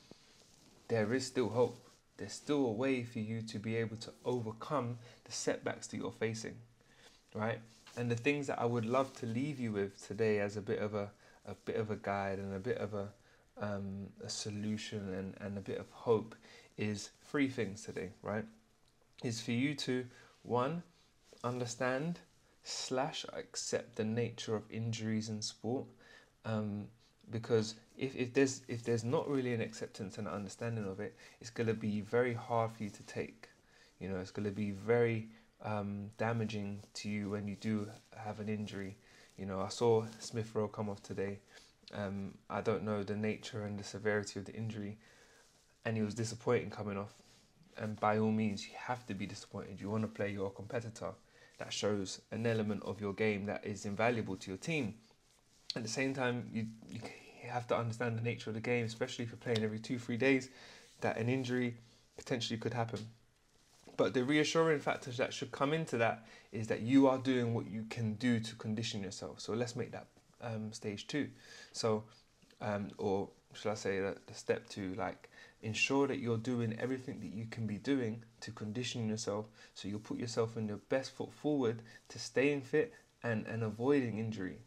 there 0.88 1.14
is 1.14 1.26
still 1.26 1.50
hope. 1.50 1.86
There's 2.18 2.34
still 2.34 2.66
a 2.68 2.72
way 2.72 3.04
for 3.04 3.20
you 3.20 3.42
to 3.42 3.60
be 3.60 3.76
able 3.76 3.98
to 3.98 4.12
overcome 4.24 4.98
the 5.26 5.32
setbacks 5.32 5.88
that 5.88 5.98
you're 5.98 6.12
facing, 6.12 6.56
right? 7.34 7.60
And 7.98 8.10
the 8.10 8.16
things 8.16 8.48
that 8.48 8.60
I 8.60 8.66
would 8.66 8.86
love 8.86 9.14
to 9.18 9.26
leave 9.26 9.60
you 9.60 9.74
with 9.74 10.06
today 10.08 10.40
as 10.40 10.56
a 10.56 10.62
bit 10.62 10.80
of 10.80 10.96
a 10.96 11.12
a 11.46 11.56
bit 11.66 11.76
of 11.76 11.92
a 11.92 11.96
guide 11.96 12.40
and 12.40 12.54
a 12.54 12.60
bit 12.60 12.78
of 12.78 12.94
a 12.94 13.10
um, 13.60 14.08
a 14.24 14.30
solution 14.30 15.14
and, 15.14 15.36
and 15.42 15.58
a 15.58 15.62
bit 15.62 15.78
of 15.78 15.90
hope 15.92 16.36
is 16.78 17.12
three 17.24 17.50
things 17.50 17.84
today, 17.84 18.10
right? 18.22 18.46
Is 19.24 19.42
for 19.42 19.52
you 19.52 19.76
to 19.76 20.06
one 20.44 20.84
understand 21.44 22.20
slash 22.64 23.26
accept 23.34 23.96
the 23.96 24.06
nature 24.06 24.56
of 24.56 24.64
injuries 24.70 25.30
in 25.30 25.42
sport, 25.42 25.86
um, 26.46 26.88
because 27.32 27.76
if, 27.98 28.16
if 28.16 28.34
there's 28.34 28.62
if 28.68 28.84
there's 28.84 29.04
not 29.04 29.30
really 29.30 29.54
an 29.54 29.62
acceptance 29.62 30.18
and 30.18 30.28
an 30.28 30.34
understanding 30.34 30.86
of 30.86 31.00
it, 31.00 31.16
it's 31.42 31.50
gonna 31.50 31.74
be 31.74 32.02
very 32.02 32.34
hard 32.34 32.72
for 32.72 32.84
you 32.84 32.90
to 32.90 33.04
take. 33.04 33.50
You 34.00 34.10
know, 34.10 34.18
it's 34.20 34.32
gonna 34.32 34.52
be 34.52 34.72
very 34.72 35.28
um, 35.64 36.10
damaging 36.18 36.80
to 36.96 37.10
you 37.10 37.32
when 37.32 37.48
you 37.48 37.58
do 37.58 37.90
have 38.16 38.40
an 38.40 38.48
injury. 38.48 38.96
You 39.38 39.46
know, 39.46 39.60
I 39.60 39.70
saw 39.70 40.06
Smith 40.20 40.56
Rowe 40.56 40.68
come 40.68 40.90
off 40.90 41.04
today 41.04 41.40
um, 41.94 42.36
I 42.50 42.62
don't 42.62 42.84
know 42.84 43.04
the 43.04 43.16
nature 43.16 43.66
and 43.66 43.80
the 43.80 43.84
severity 43.84 44.40
of 44.40 44.46
the 44.46 44.54
injury, 44.54 44.98
and 45.86 45.98
he 45.98 46.04
was 46.04 46.14
disappointing 46.14 46.70
coming 46.70 46.98
off. 46.98 47.14
And 47.78 48.00
by 48.00 48.18
all 48.18 48.32
means, 48.32 48.66
you 48.66 48.74
have 48.78 49.06
to 49.08 49.14
be 49.14 49.26
disappointed. 49.26 49.80
You 49.80 49.90
want 49.90 50.04
to 50.04 50.08
play 50.08 50.32
your 50.32 50.52
competitor. 50.52 51.12
That 51.60 51.74
shows 51.74 52.22
an 52.32 52.46
element 52.46 52.84
of 52.84 53.02
your 53.02 53.14
game 53.14 53.46
that 53.46 53.66
is 53.66 53.86
invaluable 53.86 54.36
to 54.38 54.52
your 54.52 54.58
team. 54.58 54.96
At 55.76 55.84
the 55.84 55.90
same 55.90 56.14
time, 56.14 56.50
you, 56.54 56.68
you 56.90 57.00
have 57.50 57.68
to 57.68 57.78
understand 57.78 58.18
the 58.18 58.22
nature 58.22 58.50
of 58.50 58.54
the 58.54 58.62
game, 58.62 58.86
especially 58.86 59.26
if 59.26 59.32
you're 59.32 59.38
playing 59.38 59.64
every 59.64 59.80
two, 59.80 60.00
three 60.00 60.18
days, 60.18 60.50
that 61.02 61.18
an 61.18 61.30
injury 61.30 61.78
potentially 62.18 62.58
could 62.58 62.74
happen. 62.74 63.00
But 63.98 64.14
the 64.14 64.24
reassuring 64.24 64.80
factors 64.80 65.18
that 65.18 65.34
should 65.34 65.52
come 65.52 65.74
into 65.74 65.98
that 65.98 66.26
is 66.52 66.68
that 66.68 66.82
you 66.82 67.08
are 67.08 67.18
doing 67.18 67.54
what 67.54 67.70
you 67.70 67.86
can 67.90 68.14
do 68.14 68.40
to 68.40 68.56
condition 68.56 69.04
yourself. 69.04 69.42
So 69.42 69.54
let's 69.54 69.76
make 69.76 69.92
that 69.92 70.08
um, 70.42 70.72
stage 70.74 71.08
two. 71.08 71.30
So, 71.72 72.04
um, 72.62 72.90
or 72.98 73.30
should 73.54 73.72
I 73.72 73.76
say 73.76 74.00
that 74.00 74.28
the 74.28 74.34
step 74.34 74.70
two, 74.70 74.94
like 74.96 75.30
ensure 75.62 76.08
that 76.08 76.20
you're 76.20 76.38
doing 76.38 76.78
everything 76.80 77.20
that 77.20 77.34
you 77.34 77.46
can 77.46 77.68
be 77.68 77.78
doing 77.78 78.24
to 78.42 78.52
condition 78.52 79.10
yourself 79.10 79.46
so 79.74 79.88
you'll 79.88 80.00
put 80.00 80.18
yourself 80.18 80.56
in 80.56 80.68
your 80.68 80.78
best 80.90 81.12
foot 81.12 81.34
forward 81.34 81.82
to 82.08 82.18
staying 82.18 82.62
fit 82.62 82.94
and, 83.24 83.46
and 83.48 83.64
avoiding 83.64 84.20
injury. 84.20 84.60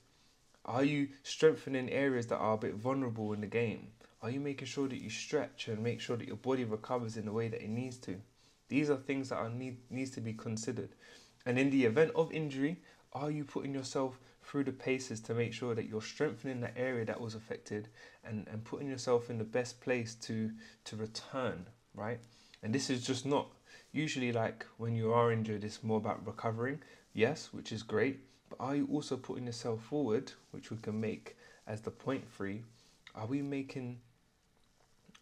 Are 0.64 0.84
you 0.84 1.08
strengthening 1.22 1.90
areas 1.90 2.26
that 2.28 2.36
are 2.36 2.54
a 2.54 2.58
bit 2.58 2.74
vulnerable 2.74 3.32
in 3.32 3.40
the 3.40 3.46
game? 3.46 3.88
Are 4.22 4.30
you 4.30 4.38
making 4.38 4.68
sure 4.68 4.86
that 4.86 5.00
you 5.00 5.10
stretch 5.10 5.66
and 5.66 5.82
make 5.82 6.00
sure 6.00 6.16
that 6.16 6.28
your 6.28 6.36
body 6.36 6.64
recovers 6.64 7.16
in 7.16 7.24
the 7.24 7.32
way 7.32 7.48
that 7.48 7.62
it 7.62 7.70
needs 7.70 7.96
to? 7.98 8.20
These 8.68 8.88
are 8.88 8.96
things 8.96 9.30
that 9.30 9.38
are 9.38 9.50
need 9.50 9.78
needs 9.90 10.12
to 10.12 10.20
be 10.20 10.32
considered. 10.32 10.90
And 11.44 11.58
in 11.58 11.70
the 11.70 11.84
event 11.84 12.12
of 12.14 12.30
injury, 12.32 12.80
are 13.12 13.30
you 13.30 13.44
putting 13.44 13.74
yourself 13.74 14.20
through 14.42 14.64
the 14.64 14.72
paces 14.72 15.20
to 15.20 15.34
make 15.34 15.52
sure 15.52 15.74
that 15.74 15.88
you're 15.88 16.02
strengthening 16.02 16.60
the 16.60 16.76
area 16.76 17.04
that 17.04 17.20
was 17.20 17.34
affected 17.34 17.88
and, 18.24 18.46
and 18.50 18.64
putting 18.64 18.88
yourself 18.88 19.30
in 19.30 19.38
the 19.38 19.44
best 19.44 19.80
place 19.80 20.14
to 20.16 20.50
to 20.84 20.96
return, 20.96 21.66
right? 21.94 22.20
And 22.62 22.74
this 22.74 22.90
is 22.90 23.06
just 23.06 23.26
not 23.26 23.48
usually 23.92 24.32
like 24.32 24.66
when 24.78 24.94
you 24.94 25.12
are 25.12 25.32
injured, 25.32 25.64
it's 25.64 25.82
more 25.82 25.98
about 25.98 26.26
recovering, 26.26 26.80
yes, 27.12 27.50
which 27.52 27.72
is 27.72 27.82
great, 27.82 28.20
but 28.48 28.58
are 28.60 28.76
you 28.76 28.88
also 28.92 29.16
putting 29.16 29.46
yourself 29.46 29.82
forward, 29.82 30.32
which 30.50 30.70
we 30.70 30.76
can 30.78 31.00
make 31.00 31.36
as 31.66 31.80
the 31.80 31.90
point 31.90 32.24
three? 32.36 32.62
Are 33.14 33.26
we 33.26 33.42
making 33.42 34.00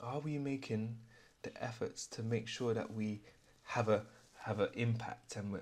are 0.01 0.21
we 0.21 0.39
making 0.39 0.97
the 1.43 1.63
efforts 1.63 2.07
to 2.07 2.23
make 2.23 2.49
sure 2.49 2.73
that 2.75 2.93
we 2.93 3.21
have 3.65 3.89
a 3.89 4.05
have 4.39 4.61
an 4.61 4.71
impact 4.75 5.37
and 5.37 5.53
we're 5.53 5.61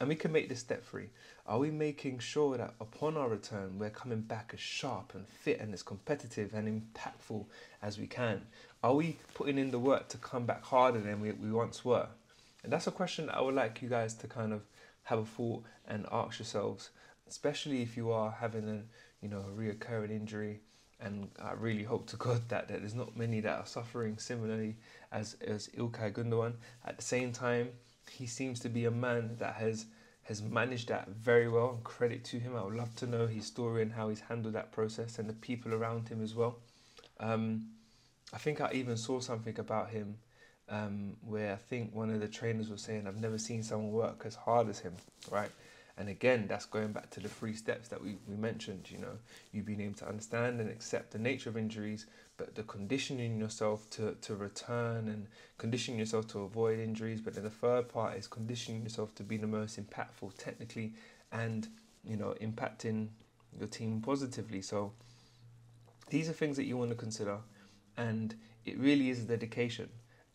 and 0.00 0.08
we 0.08 0.14
can 0.14 0.32
make 0.32 0.48
this 0.48 0.60
step 0.60 0.84
free. 0.84 1.08
Are 1.46 1.58
we 1.58 1.70
making 1.70 2.18
sure 2.18 2.56
that 2.56 2.74
upon 2.80 3.16
our 3.16 3.28
return, 3.28 3.78
we're 3.78 3.90
coming 3.90 4.22
back 4.22 4.50
as 4.52 4.60
sharp 4.60 5.12
and 5.14 5.28
fit 5.28 5.60
and 5.60 5.72
as 5.72 5.82
competitive 5.82 6.54
and 6.54 6.68
impactful 6.68 7.44
as 7.82 7.98
we 7.98 8.06
can? 8.06 8.42
Are 8.82 8.94
we 8.94 9.18
putting 9.34 9.58
in 9.58 9.70
the 9.70 9.78
work 9.78 10.08
to 10.08 10.18
come 10.18 10.46
back 10.46 10.64
harder 10.64 11.00
than 11.00 11.20
we, 11.20 11.32
we 11.32 11.52
once 11.52 11.84
were? 11.84 12.08
And 12.62 12.72
that's 12.72 12.86
a 12.86 12.90
question 12.90 13.28
I 13.30 13.42
would 13.42 13.54
like 13.54 13.82
you 13.82 13.88
guys 13.88 14.14
to 14.14 14.26
kind 14.26 14.52
of 14.52 14.62
have 15.04 15.18
a 15.18 15.24
thought 15.24 15.64
and 15.86 16.06
ask 16.10 16.38
yourselves, 16.38 16.90
especially 17.28 17.82
if 17.82 17.96
you 17.96 18.10
are 18.10 18.30
having 18.30 18.68
a 18.68 18.82
you 19.22 19.28
know 19.28 19.40
a 19.40 19.60
reoccurring 19.60 20.10
injury. 20.10 20.60
And 21.00 21.28
I 21.42 21.52
really 21.52 21.82
hope 21.82 22.06
to 22.08 22.16
God 22.16 22.48
that, 22.48 22.68
that 22.68 22.80
there's 22.80 22.94
not 22.94 23.16
many 23.16 23.40
that 23.40 23.58
are 23.58 23.66
suffering 23.66 24.16
similarly 24.16 24.76
as, 25.12 25.36
as 25.46 25.68
Ilkay 25.76 26.12
Gundogan. 26.12 26.54
At 26.86 26.96
the 26.96 27.02
same 27.02 27.32
time, 27.32 27.70
he 28.10 28.26
seems 28.26 28.60
to 28.60 28.68
be 28.68 28.84
a 28.84 28.90
man 28.90 29.36
that 29.38 29.54
has 29.54 29.86
has 30.24 30.40
managed 30.40 30.88
that 30.88 31.08
very 31.08 31.48
well 31.48 31.70
and 31.70 31.84
credit 31.84 32.24
to 32.24 32.38
him. 32.38 32.56
I 32.56 32.64
would 32.64 32.74
love 32.74 32.94
to 32.96 33.06
know 33.06 33.26
his 33.26 33.44
story 33.44 33.82
and 33.82 33.92
how 33.92 34.08
he's 34.08 34.20
handled 34.20 34.54
that 34.54 34.72
process 34.72 35.18
and 35.18 35.28
the 35.28 35.34
people 35.34 35.74
around 35.74 36.08
him 36.08 36.22
as 36.22 36.34
well. 36.34 36.56
Um, 37.20 37.68
I 38.32 38.38
think 38.38 38.60
I 38.62 38.70
even 38.72 38.96
saw 38.96 39.20
something 39.20 39.58
about 39.58 39.90
him 39.90 40.16
um, 40.70 41.16
where 41.20 41.52
I 41.52 41.56
think 41.56 41.94
one 41.94 42.10
of 42.10 42.20
the 42.20 42.28
trainers 42.28 42.70
was 42.70 42.80
saying, 42.80 43.06
I've 43.06 43.20
never 43.20 43.36
seen 43.36 43.62
someone 43.62 43.92
work 43.92 44.22
as 44.24 44.34
hard 44.34 44.68
as 44.70 44.78
him, 44.78 44.94
right? 45.30 45.50
And 45.96 46.08
again, 46.08 46.46
that's 46.48 46.64
going 46.64 46.92
back 46.92 47.10
to 47.10 47.20
the 47.20 47.28
three 47.28 47.54
steps 47.54 47.88
that 47.88 48.02
we, 48.02 48.16
we 48.26 48.34
mentioned, 48.34 48.90
you 48.90 48.98
know, 48.98 49.18
you 49.52 49.62
being 49.62 49.80
able 49.80 49.94
to 49.96 50.08
understand 50.08 50.60
and 50.60 50.70
accept 50.70 51.12
the 51.12 51.18
nature 51.18 51.50
of 51.50 51.56
injuries, 51.56 52.06
but 52.36 52.54
the 52.54 52.62
conditioning 52.64 53.38
yourself 53.38 53.88
to, 53.90 54.16
to 54.22 54.34
return 54.34 55.08
and 55.08 55.26
conditioning 55.58 56.00
yourself 56.00 56.26
to 56.28 56.40
avoid 56.40 56.78
injuries. 56.78 57.20
But 57.20 57.34
then 57.34 57.44
the 57.44 57.50
third 57.50 57.88
part 57.88 58.16
is 58.16 58.26
conditioning 58.26 58.82
yourself 58.82 59.14
to 59.16 59.22
be 59.22 59.36
the 59.36 59.46
most 59.46 59.80
impactful 59.80 60.36
technically 60.36 60.94
and, 61.30 61.68
you 62.04 62.16
know, 62.16 62.34
impacting 62.40 63.08
your 63.56 63.68
team 63.68 64.00
positively. 64.00 64.62
So 64.62 64.92
these 66.10 66.28
are 66.28 66.32
things 66.32 66.56
that 66.56 66.64
you 66.64 66.76
want 66.76 66.90
to 66.90 66.96
consider. 66.96 67.38
And 67.96 68.34
it 68.64 68.78
really 68.78 69.10
is 69.10 69.20
a 69.20 69.26
dedication. 69.26 69.88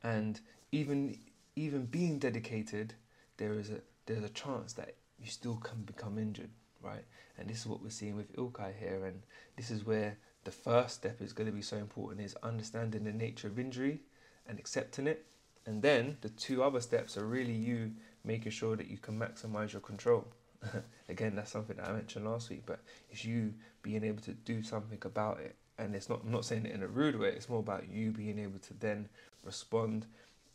And 0.04 0.40
even 0.72 1.18
even 1.56 1.86
being 1.86 2.20
dedicated, 2.20 2.94
there 3.38 3.54
is 3.60 3.70
a 3.70 3.82
there's 4.06 4.24
a 4.24 4.30
chance 4.30 4.74
that 4.74 4.96
you 5.20 5.30
still 5.30 5.58
can 5.58 5.82
become 5.82 6.18
injured, 6.18 6.52
right? 6.82 7.04
And 7.38 7.50
this 7.50 7.60
is 7.60 7.68
what 7.68 7.82
we're 7.82 7.90
seeing 7.90 8.16
with 8.16 8.34
Ilkay 8.36 8.74
here, 8.80 9.06
and 9.06 9.22
this 9.58 9.70
is 9.70 9.86
where 9.86 10.18
the 10.50 10.56
first 10.56 10.96
step 10.96 11.22
is 11.22 11.32
going 11.32 11.46
to 11.46 11.56
be 11.56 11.62
so 11.62 11.78
important 11.78 12.26
is 12.26 12.36
understanding 12.42 13.04
the 13.04 13.12
nature 13.12 13.46
of 13.46 13.60
injury 13.60 14.00
and 14.48 14.58
accepting 14.58 15.06
it. 15.06 15.28
And 15.68 15.84
then 15.84 16.18
the 16.22 16.30
two 16.30 16.64
other 16.64 16.82
steps 16.82 17.18
are 17.18 17.28
really 17.28 17.54
you 17.54 17.92
making 18.24 18.52
sure 18.52 18.76
that 18.76 18.90
you 18.90 18.98
can 18.98 19.20
maximize 19.20 19.74
your 19.74 19.82
control. 19.82 20.26
Again, 21.10 21.36
that's 21.36 21.52
something 21.52 21.76
that 21.78 21.88
I 21.88 21.92
mentioned 21.92 22.26
last 22.26 22.50
week, 22.50 22.64
but 22.66 22.80
it's 23.12 23.24
you 23.24 23.54
being 23.84 24.04
able 24.04 24.24
to 24.24 24.32
do 24.32 24.64
something 24.64 24.98
about 25.06 25.40
it. 25.40 25.56
And 25.78 25.94
it's 25.94 26.10
not 26.10 26.22
I'm 26.24 26.32
not 26.32 26.46
saying 26.46 26.66
it 26.66 26.74
in 26.74 26.82
a 26.82 26.88
rude 26.88 27.20
way, 27.20 27.30
it's 27.30 27.48
more 27.48 27.60
about 27.60 27.88
you 27.88 28.10
being 28.10 28.40
able 28.40 28.58
to 28.58 28.74
then 28.74 29.08
respond 29.44 30.08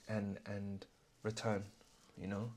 and 0.08 0.40
and 0.44 0.84
return, 1.22 1.62
you 2.18 2.26
know. 2.26 2.50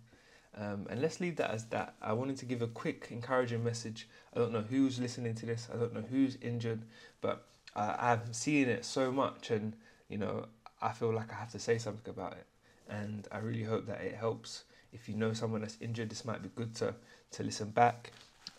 Um, 0.60 0.88
and 0.90 1.02
let's 1.02 1.20
leave 1.20 1.36
that 1.36 1.52
as 1.52 1.66
that. 1.66 1.94
I 2.02 2.14
wanted 2.14 2.38
to 2.38 2.46
give 2.46 2.62
a 2.62 2.68
quick 2.68 3.10
encouraging 3.12 3.64
message. 3.64 4.08
I 4.36 4.40
don't 4.40 4.52
know 4.52 4.64
who's 4.68 5.00
listening 5.00 5.36
to 5.36 5.46
this. 5.46 5.68
I 5.72 5.78
don't 5.78 5.94
know 5.94 6.04
who's 6.10 6.38
injured, 6.42 6.82
but 7.22 7.46
uh, 7.76 7.96
I've 8.00 8.36
seen 8.36 8.68
it 8.68 8.84
so 8.84 9.12
much, 9.12 9.52
and 9.52 9.74
you 10.10 10.18
know, 10.18 10.48
I 10.82 10.94
feel 10.94 11.14
like 11.14 11.32
I 11.32 11.36
have 11.36 11.52
to 11.52 11.60
say 11.60 11.78
something 11.78 12.10
about 12.10 12.34
it. 12.34 12.46
And 12.90 13.28
I 13.32 13.38
really 13.38 13.64
hope 13.64 13.86
that 13.88 14.02
it 14.02 14.16
helps. 14.16 14.64
If 14.94 15.08
you 15.08 15.16
know 15.16 15.34
someone 15.34 15.62
that's 15.62 15.78
injured, 15.80 16.10
this 16.10 16.26
might 16.26 16.42
be 16.42 16.50
good 16.56 16.74
to 16.76 16.96
to 17.32 17.44
listen 17.44 17.70
back. 17.70 18.12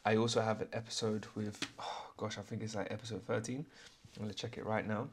I 0.05 0.17
also 0.17 0.41
have 0.41 0.61
an 0.61 0.69
episode 0.73 1.27
with, 1.35 1.59
oh 1.81 2.07
gosh, 2.17 2.39
I 2.39 2.43
think 2.43 2.63
it's 2.63 2.77
like 2.77 2.93
episode 2.93 3.25
13. 3.25 3.67
I'm 4.17 4.23
gonna 4.23 4.35
check 4.35 4.57
it 4.57 4.65
right 4.65 4.87
now. 4.87 5.09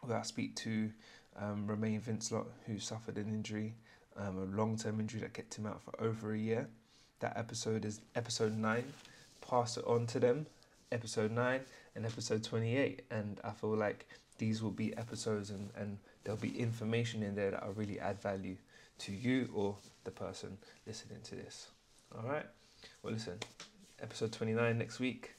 Where 0.00 0.18
I 0.18 0.22
speak 0.22 0.56
to 0.56 0.90
um, 1.36 1.66
Romain 1.66 2.00
Vincelot, 2.00 2.46
who 2.66 2.78
suffered 2.78 3.18
an 3.18 3.28
injury 3.28 3.74
um, 4.16 4.38
a 4.38 4.56
long 4.56 4.76
term 4.76 5.00
injury 5.00 5.20
that 5.20 5.34
kept 5.34 5.56
him 5.56 5.66
out 5.66 5.82
for 5.82 5.94
over 6.02 6.32
a 6.32 6.38
year. 6.38 6.68
That 7.20 7.36
episode 7.36 7.84
is 7.84 8.00
episode 8.14 8.56
9. 8.56 8.84
Pass 9.40 9.76
it 9.76 9.84
on 9.86 10.06
to 10.08 10.20
them, 10.20 10.46
episode 10.92 11.30
9 11.30 11.60
and 11.96 12.06
episode 12.06 12.42
28. 12.42 13.02
And 13.10 13.40
I 13.44 13.50
feel 13.50 13.76
like 13.76 14.06
these 14.38 14.62
will 14.62 14.70
be 14.70 14.96
episodes 14.96 15.50
and, 15.50 15.70
and 15.76 15.98
there'll 16.24 16.40
be 16.40 16.58
information 16.58 17.22
in 17.22 17.34
there 17.34 17.52
that 17.52 17.66
will 17.66 17.74
really 17.74 18.00
add 18.00 18.20
value 18.20 18.56
to 18.98 19.12
you 19.12 19.48
or 19.54 19.76
the 20.04 20.10
person 20.10 20.58
listening 20.86 21.20
to 21.24 21.34
this. 21.36 21.68
All 22.16 22.28
right. 22.28 22.46
Well, 23.02 23.12
listen, 23.12 23.38
episode 24.02 24.32
29 24.32 24.78
next 24.78 25.00
week. 25.00 25.34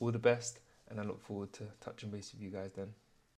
All 0.00 0.10
the 0.10 0.18
best, 0.18 0.60
and 0.90 1.00
I 1.00 1.04
look 1.04 1.22
forward 1.22 1.52
to 1.54 1.64
touching 1.80 2.10
base 2.10 2.32
with 2.32 2.42
you 2.42 2.50
guys 2.50 2.72
then. 2.72 2.92